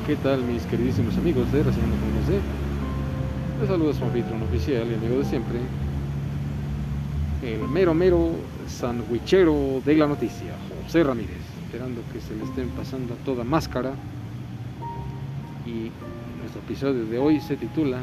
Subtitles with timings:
[0.00, 2.40] ¿qué tal mis queridísimos amigos de Reseñando con MC?
[3.60, 5.58] Les saluda su anfitrión oficial y amigo de siempre,
[7.42, 8.30] el mero mero
[8.68, 10.54] sandwichero de la noticia,
[10.86, 11.36] José Ramírez,
[11.66, 13.92] esperando que se le estén pasando toda máscara.
[15.66, 15.90] Y
[16.40, 17.98] nuestro episodio de hoy se titula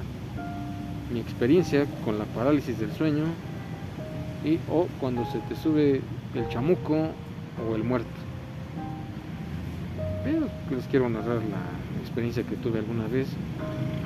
[1.12, 3.24] Mi experiencia con la parálisis del sueño
[4.46, 6.02] y o cuando se te sube
[6.36, 7.10] el chamuco
[7.68, 8.10] o el muerto.
[10.24, 13.28] Pero les quiero narrar la experiencia que tuve alguna vez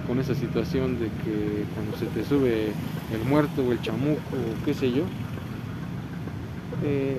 [0.07, 2.71] con esa situación de que cuando se te sube
[3.13, 5.03] el muerto o el chamuco o qué sé yo,
[6.83, 7.17] eh,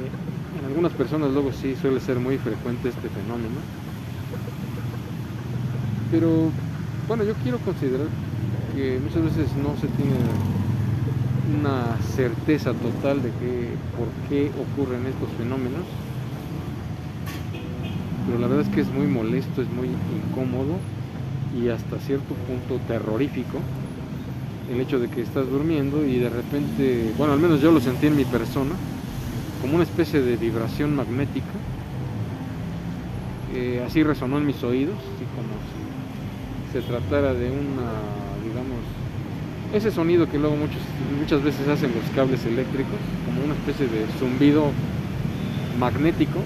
[0.58, 3.56] en algunas personas luego sí suele ser muy frecuente este fenómeno.
[6.10, 6.50] Pero
[7.08, 8.06] bueno, yo quiero considerar
[8.74, 10.14] que muchas veces no se tiene
[11.60, 15.84] una certeza total de que por qué ocurren estos fenómenos
[18.26, 20.78] pero la verdad es que es muy molesto, es muy incómodo
[21.60, 23.58] y hasta cierto punto terrorífico
[24.72, 28.06] el hecho de que estás durmiendo y de repente, bueno, al menos yo lo sentí
[28.06, 28.72] en mi persona,
[29.60, 31.52] como una especie de vibración magnética,
[33.54, 35.52] eh, así resonó en mis oídos, así como
[36.72, 37.92] si se tratara de una,
[38.42, 38.80] digamos,
[39.74, 40.80] ese sonido que luego muchos,
[41.18, 44.70] muchas veces hacen los cables eléctricos, como una especie de zumbido
[45.78, 46.40] magnético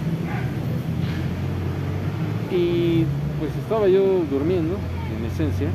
[2.51, 3.05] y
[3.39, 4.77] pues estaba yo durmiendo,
[5.17, 5.69] en esencia,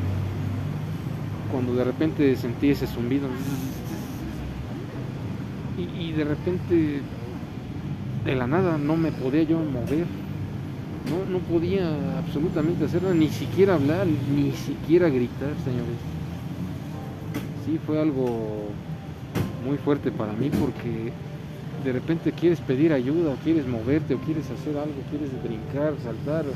[1.50, 3.28] cuando de repente sentí ese zumbido.
[5.76, 7.00] Y, de repente,
[8.24, 10.06] de la nada, no me podía yo mover.
[11.10, 15.98] No, no podía absolutamente hacer nada, ni siquiera hablar, ni siquiera gritar, señores.
[17.66, 18.68] Sí, fue algo
[19.66, 21.12] muy fuerte para mí porque
[21.84, 26.46] de repente quieres pedir ayuda, o quieres moverte, o quieres hacer algo, quieres brincar, saltar,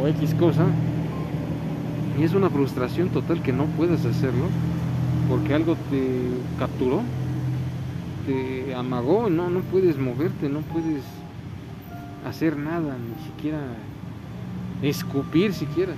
[0.00, 0.66] o X cosa,
[2.18, 4.46] y es una frustración total que no puedas hacerlo,
[5.28, 6.18] porque algo te
[6.58, 7.02] capturó,
[8.26, 11.04] te amagó, no, no puedes moverte, no puedes
[12.26, 13.60] hacer nada, ni siquiera
[14.82, 15.92] escupir siquiera.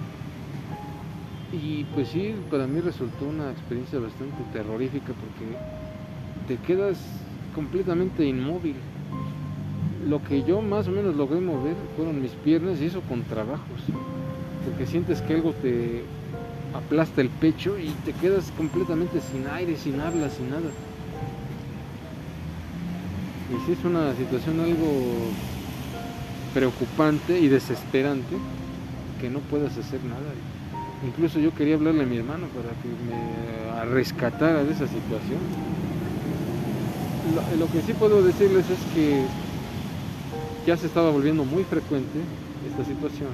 [1.52, 5.56] Y pues sí, para mí resultó una experiencia bastante terrorífica porque
[6.48, 6.98] te quedas
[7.54, 8.76] completamente inmóvil.
[10.08, 13.80] Lo que yo más o menos logré mover fueron mis piernas y eso con trabajos.
[14.64, 16.02] Porque sientes que algo te
[16.74, 20.70] aplasta el pecho y te quedas completamente sin aire, sin habla, sin nada.
[23.50, 24.88] Y si es una situación algo
[26.52, 28.36] preocupante y desesperante
[29.20, 30.32] que no puedas hacer nada.
[31.06, 35.38] Incluso yo quería hablarle a mi hermano para que me rescatara de esa situación
[37.58, 39.24] lo, que sí puedo decirles es que
[40.66, 42.18] ya se estaba volviendo muy frecuente
[42.68, 43.30] esta situación.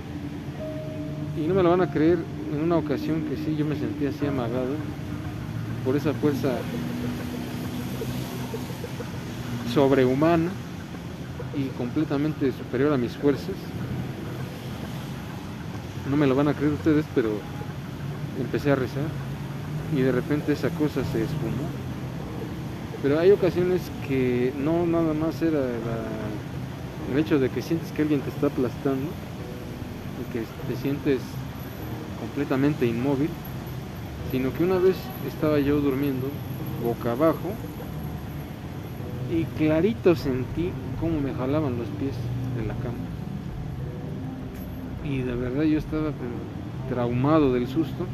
[1.36, 2.18] Y no me lo van a creer,
[2.52, 4.74] en una ocasión que sí yo me sentí así amagado
[5.84, 6.50] por esa fuerza
[9.72, 10.50] sobrehumana
[11.56, 13.56] y completamente superior a mis fuerzas.
[16.08, 17.30] No me lo van a creer ustedes, pero
[18.40, 19.04] empecé a rezar
[19.96, 21.89] y de repente esa cosa se esfumó
[23.02, 25.60] pero hay ocasiones que no nada más era
[27.10, 29.10] el hecho de que sientes que alguien te está aplastando
[30.20, 31.20] y que te sientes
[32.20, 33.30] completamente inmóvil,
[34.30, 34.96] sino que una vez
[35.26, 36.28] estaba yo durmiendo
[36.84, 37.50] boca abajo
[39.32, 42.14] y clarito sentí cómo me jalaban los pies
[42.56, 42.98] de la cama.
[45.04, 46.12] Y de verdad yo estaba
[46.88, 48.06] traumado del susto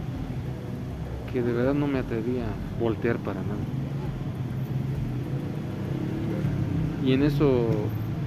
[1.32, 3.85] que de verdad no me atrevía a voltear para nada.
[7.06, 7.66] Y en eso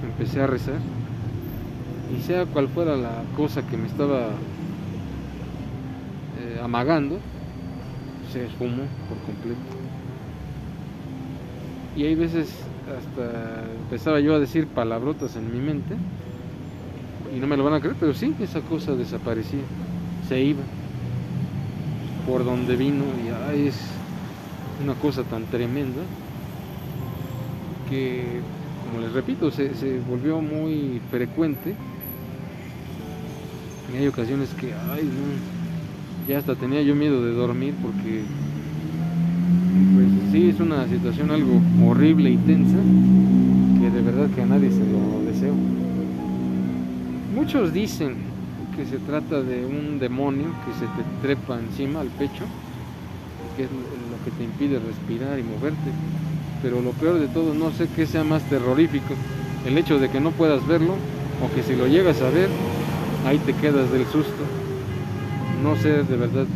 [0.02, 0.78] empecé a rezar.
[2.16, 4.28] Y sea cual fuera la cosa que me estaba
[6.40, 7.18] eh, amagando,
[8.32, 9.60] se esfumó por completo.
[11.94, 15.94] Y hay veces hasta empezaba yo a decir palabrotas en mi mente.
[17.36, 19.60] Y no me lo van a creer, pero sí, esa cosa desaparecía,
[20.26, 20.62] se iba
[22.26, 23.04] por donde vino
[23.54, 23.76] y es
[24.82, 26.00] una cosa tan tremenda
[27.88, 28.40] que
[28.84, 29.70] como les repito, se,
[30.08, 31.74] volvió muy frecuente.
[33.92, 35.08] Y hay ocasiones que, ay,
[36.28, 38.22] ya hasta tenía yo miedo de dormir porque,
[39.94, 42.78] pues sí, es una situación algo horrible y tensa
[43.80, 45.54] que de verdad que a nadie se lo deseo.
[47.34, 48.14] Muchos dicen
[48.76, 52.44] que se trata de un demonio que se te trepa encima al pecho,
[53.56, 55.90] que es lo que te impide respirar y moverte
[56.62, 59.14] pero lo peor de todo, no sé qué sea más terrorífico,
[59.66, 60.94] el hecho de que no puedas verlo
[61.44, 62.48] o que si lo llegas a ver,
[63.26, 64.44] ahí te quedas del susto
[65.62, 66.46] no sé de verdad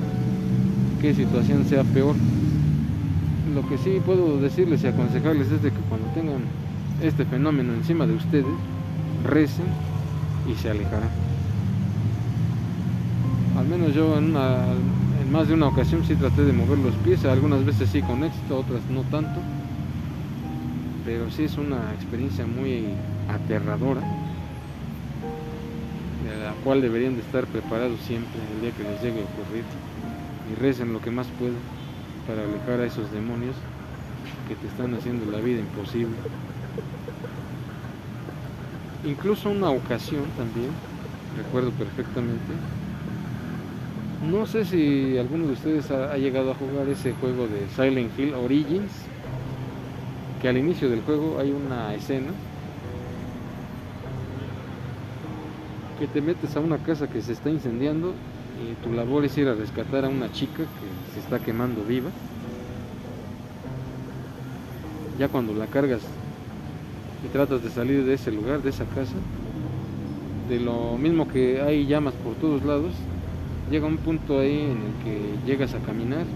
[1.01, 2.15] qué situación sea peor.
[3.55, 6.43] Lo que sí puedo decirles y aconsejarles es de que cuando tengan
[7.03, 8.47] este fenómeno encima de ustedes,
[9.25, 9.67] recen
[10.51, 11.11] y se alejarán.
[13.59, 17.25] Al menos yo en, en más de una ocasión sí traté de mover los pies,
[17.25, 19.41] algunas veces sí con éxito, otras no tanto.
[21.05, 22.87] Pero sí es una experiencia muy
[23.29, 24.01] aterradora,
[26.25, 29.65] de la cual deberían de estar preparados siempre el día que les llegue a ocurrir.
[30.51, 31.57] Y recen lo que más puedan
[32.27, 33.55] para alejar a esos demonios
[34.49, 36.17] que te están haciendo la vida imposible.
[39.05, 40.71] Incluso una ocasión también,
[41.37, 42.55] recuerdo perfectamente,
[44.31, 48.33] no sé si alguno de ustedes ha, llegado a jugar ese juego de Silent Hill
[48.33, 48.91] Origins,
[50.45, 52.31] que al inicio del juego hay una escena
[55.99, 58.13] que te metes a una casa que se está incendiando
[58.63, 62.11] y tu labor es ir a rescatar a una chica que se está quemando viva.
[65.19, 66.03] Ya cuando la cargas
[67.25, 69.17] y tratas de salir de ese lugar, de esa casa,
[70.51, 72.93] de lo mismo que hay llamas por todos lados,
[73.71, 76.27] llega un punto ahí en el que llegas a caminar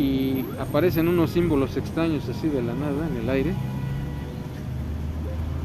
[0.00, 3.52] y aparecen unos símbolos extraños así de la nada en el aire.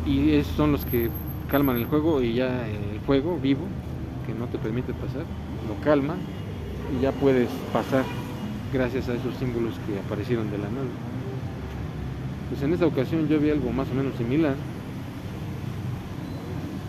[0.05, 1.09] Y esos son los que
[1.49, 3.65] calman el juego y ya el juego vivo
[4.27, 5.23] que no te permite pasar
[5.67, 6.15] lo calma
[6.95, 8.03] y ya puedes pasar
[8.73, 10.91] gracias a esos símbolos que aparecieron de la nada.
[12.49, 14.55] Pues en esta ocasión yo vi algo más o menos similar.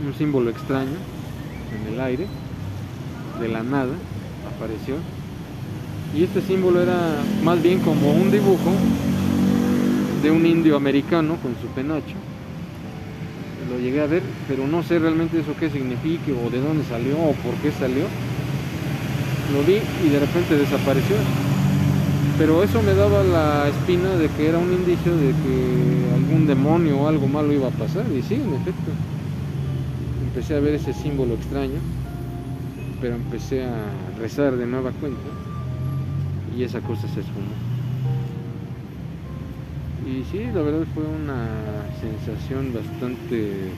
[0.04, 0.96] Un símbolo extraño
[1.74, 2.26] en el aire
[3.40, 3.94] de la nada
[4.54, 4.96] apareció.
[6.16, 8.72] Y este símbolo era más bien como un dibujo
[10.22, 12.16] de un indio americano con su penacho.
[13.70, 17.18] Lo llegué a ver, pero no sé realmente eso qué significa o de dónde salió
[17.18, 18.04] o por qué salió.
[19.52, 21.16] Lo vi y de repente desapareció.
[22.38, 26.96] Pero eso me daba la espina de que era un indicio de que algún demonio
[26.98, 28.04] o algo malo iba a pasar.
[28.10, 28.90] Y sí, en efecto.
[30.28, 31.78] Empecé a ver ese símbolo extraño
[32.98, 33.74] pero empecé a
[34.18, 35.20] rezar de nueva cuenta
[36.56, 37.52] y esa cosa se esfumó.
[40.06, 41.48] Y sí, la verdad fue una
[42.00, 43.70] sensación bastante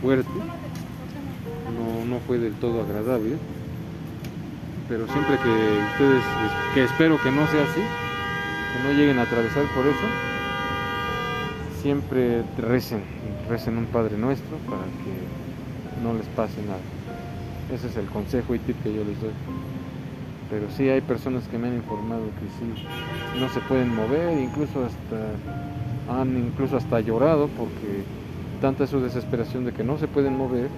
[0.00, 0.28] fuerte,
[1.74, 3.36] no, no fue del todo agradable,
[4.88, 5.48] pero siempre que
[5.92, 6.22] ustedes,
[6.74, 10.06] que espero que no sea así, que no lleguen a atravesar por eso,
[11.82, 13.02] siempre recen,
[13.48, 16.80] recen un Padre Nuestro para que no les pase nada.
[17.74, 19.32] Ese es el consejo y tip que yo les doy.
[20.50, 22.84] Pero sí hay personas que me han informado que sí
[23.38, 28.02] no se pueden mover, incluso hasta han incluso hasta llorado porque
[28.62, 30.68] tanta es su desesperación de que no se pueden mover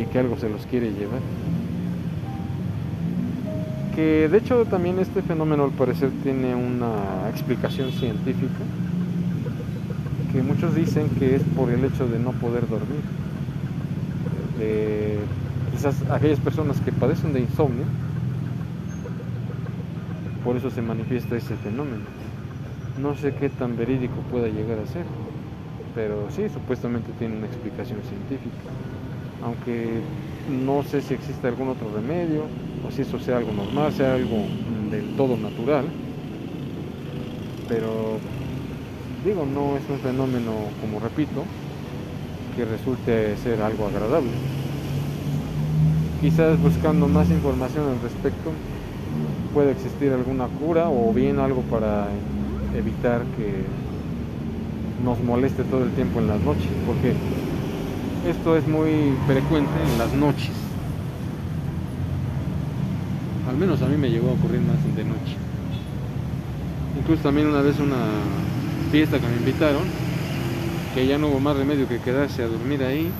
[0.00, 1.20] y que algo se los quiere llevar.
[3.94, 8.62] Que de hecho también este fenómeno al parecer tiene una explicación científica,
[10.32, 13.00] que muchos dicen que es por el hecho de no poder dormir,
[16.10, 17.84] aquellas personas que padecen de insomnio,
[20.46, 22.04] por eso se manifiesta ese fenómeno.
[23.02, 25.04] No sé qué tan verídico pueda llegar a ser,
[25.92, 28.70] pero sí, supuestamente tiene una explicación científica.
[29.42, 30.02] Aunque
[30.64, 32.44] no sé si existe algún otro remedio
[32.86, 34.46] o si eso sea algo normal, sea algo
[34.88, 35.86] del todo natural.
[37.68, 38.18] Pero
[39.24, 41.42] digo, no es un fenómeno, como repito,
[42.54, 44.30] que resulte ser algo agradable
[46.20, 48.50] quizás buscando más información al respecto
[49.56, 52.08] puede existir alguna cura o bien algo para
[52.76, 53.64] evitar que
[55.02, 57.14] nos moleste todo el tiempo en las noches, porque
[58.28, 60.50] esto es muy frecuente en las noches.
[63.48, 65.36] Al menos a mí me llegó a ocurrir más de noche.
[67.00, 68.04] Incluso también una vez una
[68.92, 69.84] fiesta que me invitaron,
[70.94, 73.10] que ya no hubo más remedio que quedarse a dormir ahí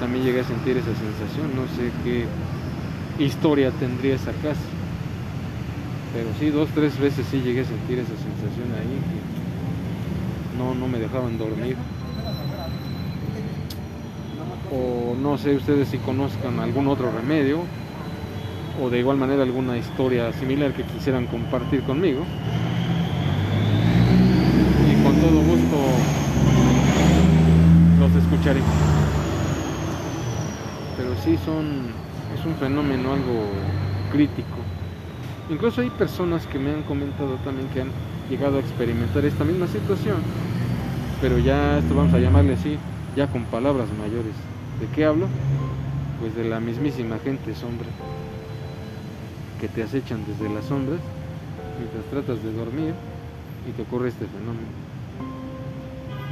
[0.00, 1.54] también llegué a sentir esa sensación.
[1.54, 4.79] No sé qué historia tendría esa casa.
[6.12, 8.98] Pero sí, dos, tres veces sí llegué a sentir esa sensación ahí.
[9.10, 11.76] Que no, no me dejaban dormir.
[14.72, 17.60] O no sé ustedes si conozcan algún otro remedio.
[18.82, 22.24] O de igual manera alguna historia similar que quisieran compartir conmigo.
[24.90, 25.76] Y con todo gusto
[28.00, 28.60] los escucharé
[31.00, 31.86] pero sí son,
[32.38, 33.46] es un fenómeno algo
[34.12, 34.69] crítico.
[35.50, 37.90] Incluso hay personas que me han comentado también que han
[38.30, 40.16] llegado a experimentar esta misma situación,
[41.20, 42.78] pero ya esto vamos a llamarle así,
[43.16, 44.34] ya con palabras mayores.
[44.80, 45.26] ¿De qué hablo?
[46.20, 47.88] pues de la mismísima gente sombra
[49.58, 51.00] que te acechan desde las sombras
[51.78, 52.94] mientras tratas de dormir
[53.66, 54.68] y te ocurre este fenómeno.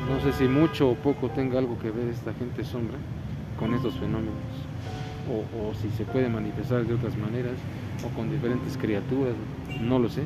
[0.09, 2.99] No sé si mucho o poco tenga algo que ver esta gente sombra
[3.59, 4.35] con estos fenómenos,
[5.29, 7.55] o, si se puede manifestar de otras maneras,
[8.05, 9.35] o con diferentes criaturas,
[9.81, 10.23] no lo sé,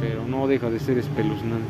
[0.00, 1.66] pero no deja de ser espeluznante.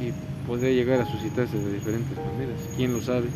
[0.00, 0.12] Y
[0.46, 3.28] puede llegar a suscitarse de diferentes maneras, quién lo sabe.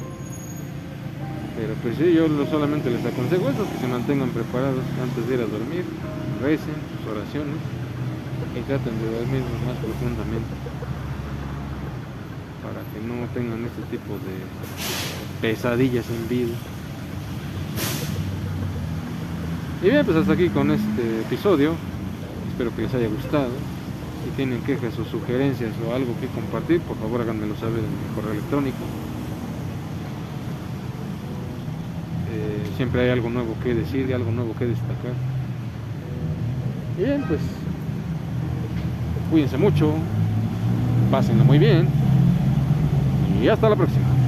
[1.57, 5.47] Pero pues yo solamente les aconsejo eso, que se mantengan preparados antes de ir a
[5.47, 5.85] dormir,
[6.43, 7.61] recen sus oraciones
[8.59, 10.92] y traten de dormir más profundamente
[12.63, 14.39] para que no tengan este tipo de
[15.41, 16.55] pesadillas en vida.
[19.83, 21.75] Y bien, pues hasta aquí con este episodio.
[22.49, 23.51] Espero que les haya gustado.
[24.25, 28.15] Si tienen quejas o sugerencias o algo que compartir, por favor háganmelo saber en mi
[28.15, 28.79] correo electrónico.
[32.33, 35.15] Eh, siempre hay algo nuevo que decir, algo nuevo que destacar.
[36.97, 37.41] Y bien, pues
[39.31, 39.95] cuídense mucho,
[41.11, 42.12] pásenlo muy bien
[43.43, 44.22] y hasta la próxima.